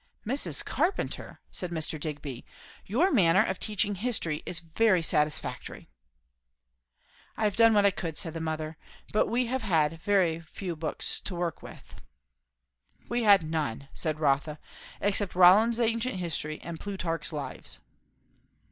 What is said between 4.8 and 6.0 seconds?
satisfactory!"